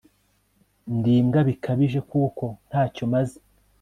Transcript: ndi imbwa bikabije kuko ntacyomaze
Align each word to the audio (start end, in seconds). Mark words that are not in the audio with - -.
ndi 0.97 1.11
imbwa 1.19 1.39
bikabije 1.49 1.99
kuko 2.11 2.45
ntacyomaze 2.67 3.37